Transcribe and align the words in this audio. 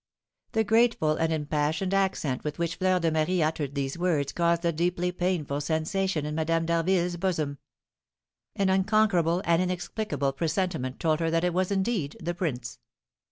The 0.53 0.63
grateful 0.63 1.11
and 1.11 1.31
impassioned 1.31 1.93
accent 1.93 2.43
with 2.43 2.57
which 2.57 2.77
Fleur 2.77 2.99
de 2.99 3.11
Marie 3.11 3.43
uttered 3.43 3.75
these 3.75 3.99
words 3.99 4.31
caused 4.31 4.65
a 4.65 4.71
deeply 4.71 5.11
painful 5.11 5.61
sensation 5.61 6.25
in 6.25 6.33
Madame 6.33 6.65
d'Harville's 6.65 7.17
bosom. 7.17 7.59
An 8.55 8.69
unconquerable 8.69 9.43
and 9.45 9.61
inexplicable 9.61 10.33
presentiment 10.33 10.99
told 10.99 11.19
her 11.19 11.29
that 11.29 11.43
it 11.43 11.53
was 11.53 11.69
indeed 11.69 12.17
the 12.19 12.33
prince. 12.33 12.79